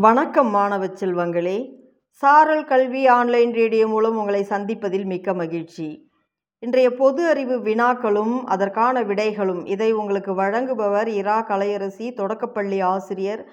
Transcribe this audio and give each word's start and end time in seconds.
வணக்கம் 0.00 0.50
மாணவ 0.50 0.86
செல்வங்களே. 0.86 1.74
சாரல் 2.08 2.64
கல்வி 2.64 3.06
ஆன்லைன் 3.06 3.52
ரேடியோ 3.52 3.86
மூலம் 3.86 4.16
உங்களை 4.16 4.42
சந்திப்பதில் 4.42 5.04
மிக்க 5.04 5.34
மகிழ்ச்சி. 5.34 6.10
இன்றைய 6.58 6.94
பொது 6.94 7.28
அறிவு 7.28 7.58
வினாக்களும் 7.58 8.42
அதற்கான 8.44 9.02
விடைகளும் 9.02 9.66
இதை 9.66 9.92
உங்களுக்கு 9.92 10.32
வழங்குபவர் 10.32 11.06
இரா. 11.06 11.46
கலையரசி 11.48 12.12
தொடக்கப்பள்ளி 12.12 12.80
ஆசிரியர் 12.80 13.48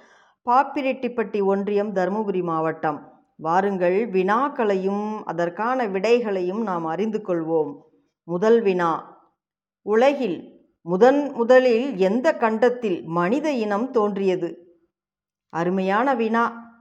பாப்பிரெட்டிப்பட்டி 0.46 1.44
ஒன்றியம் 1.44 1.94
தருமபுரி 1.94 2.44
மாவட்டம். 2.44 3.14
வாருங்கள் 3.36 4.10
வினாக்களையும் 4.10 5.24
அதற்கான 5.24 5.88
விடைகளையும் 5.88 6.62
நாம் 6.62 6.86
அறிந்து 6.86 7.22
கொள்வோம். 7.28 7.76
முதல் 8.24 8.62
வினா. 8.62 9.24
உலகில் 9.82 10.68
முதன் 10.82 11.32
முதலில் 11.32 11.98
எந்த 11.98 12.36
கண்டத்தில் 12.36 13.04
மனித 13.04 13.52
இனம் 13.52 13.92
தோன்றியது? 13.92 14.65
அருமையான 15.50 16.16
வினா. 16.16 16.74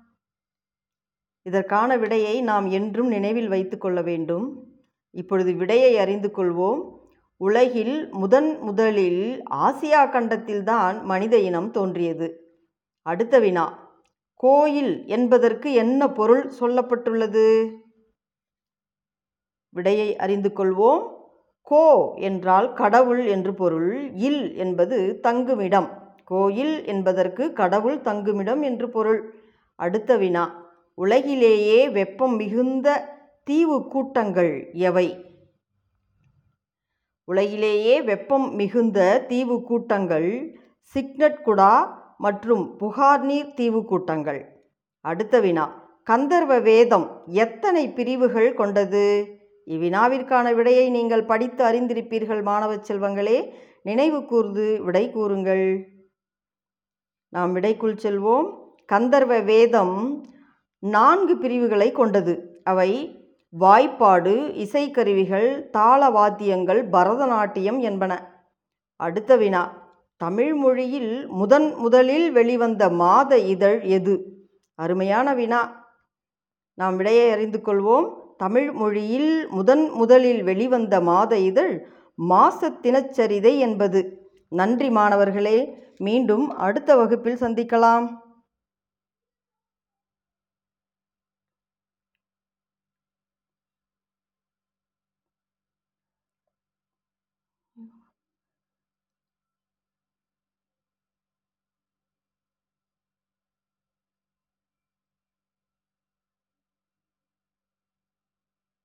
இதற்கான 1.43 1.97
விடையை 1.97 2.43
நாம் 2.43 2.67
என்றும் 2.71 3.07
நினைவில் 3.07 3.49
வைத்து 3.49 3.79
கொள்ள 3.79 4.03
வேண்டும். 4.03 4.67
இப்பொழுது 5.11 5.53
விடையை 5.55 5.99
அறிந்து 5.99 6.29
கொள்வோம். 6.29 6.99
உலகில் 7.37 8.09
முதன் 8.13 8.59
முதலில் 8.61 9.43
ஆசியா 9.51 10.11
கண்டத்தில்தான் 10.11 11.03
மனித 11.03 11.39
இனம் 11.39 11.71
தோன்றியது. 11.71 12.57
அடுத்த 13.03 13.39
வினா. 13.39 13.83
கோயில் 14.37 15.07
என்பதற்கு 15.07 15.73
என்ன 15.73 16.09
பொருள் 16.09 16.53
சொல்லப்பட்டுள்ளது? 16.61 17.71
விடையை 19.69 20.17
அறிந்து 20.17 20.49
கொள்வோம். 20.49 21.03
கோ 21.63 22.15
என்றால் 22.15 22.73
கடவுள் 22.73 23.27
என்று 23.27 23.55
பொருள் 23.55 24.13
இல் 24.15 24.57
என்பது 24.57 25.21
தங்குமிடம். 25.23 26.04
கோயில் 26.25 26.85
என்பதற்கு 26.85 27.53
கடவுள் 27.53 28.01
தங்குமிடம் 28.01 28.63
என்று 28.63 28.91
பொருள். 28.91 29.35
அடுத்த 29.75 30.17
வினா. 30.17 30.73
உலகிலேயே 30.95 31.89
வெப்பம் 31.89 32.37
மிகுந்த 32.37 32.89
தீவு 33.45 33.89
கூட்டங்கள் 33.89 34.71
எவை? 34.73 35.25
உலகிலேயே 37.25 38.03
வெப்பம் 38.03 38.55
மிகுந்த 38.55 39.25
தீவு 39.29 39.63
கூட்டங்கள் 39.63 40.59
சிக்னட்குடா 40.95 41.89
மற்றும் 42.19 42.77
புகார்நீர் 42.81 43.55
தீவு 43.55 43.85
கூட்டங்கள். 43.85 44.67
அடுத்த 45.01 45.41
வினா. 45.41 45.83
கந்தர்வ 46.03 46.59
வேதம் 46.63 47.23
எத்தனை 47.27 47.89
பிரிவுகள் 47.89 48.55
கொண்டது? 48.55 49.27
இவ்வினாவிற்கான 49.67 50.55
விடையை 50.55 50.91
நீங்கள் 50.91 51.25
படித்து 51.25 51.65
அறிந்திருப்பீர்கள் 51.65 52.43
மாணவ 52.43 52.75
செல்வங்களே. 52.75 53.51
நினைவு 53.83 54.25
கூர்ந்து 54.25 54.83
விடை 54.83 55.11
கூறுங்கள். 55.11 55.94
நாம் 57.35 57.57
விடைக்குள் 57.57 57.99
செல்வோம். 58.03 58.49
கந்தர்வ 58.87 59.41
வேதம் 59.41 60.27
நான்கு 60.79 61.39
பிரிவுகளை 61.39 61.93
கொண்டது. 61.93 62.61
அவை 62.65 62.91
வாய்ப்பாடு 63.61 64.35
இசைக்கருவிகள் 64.65 65.71
தாள 65.71 66.11
வாத்தியங்கள் 66.11 66.89
பரதநாட்டியம் 66.89 67.81
என்பன. 67.81 68.13
அடுத்த 68.97 69.37
வினா. 69.37 69.63
தமிழ் 70.17 70.55
மொழியில் 70.55 71.27
முதன் 71.27 71.75
முதலில் 71.75 72.33
வெளிவந்த 72.33 72.91
மாத 72.91 73.39
இதழ் 73.39 73.81
எது? 73.81 74.15
அருமையான 74.75 75.35
வினா. 75.35 75.61
நாம் 76.75 76.97
விடையை 76.97 77.31
அறிந்து 77.31 77.61
கொள்வோம். 77.65 78.07
தமிழ் 78.37 78.73
மொழியில் 78.73 79.49
முதன் 79.49 79.89
முதலில் 79.89 80.43
வெளிவந்த 80.43 81.01
மாத 81.01 81.39
இதழ் 81.39 81.87
மாச 82.29 82.71
தினச்சரிதை 82.83 83.59
என்பது. 83.59 84.31
நன்றி 84.49 84.91
மாணவர்களே. 84.91 85.84
மீண்டும் 85.99 86.51
அடுத்த 86.57 86.97
வகுப்பில் 86.97 87.41
சந்திக்கலாம். 87.41 88.07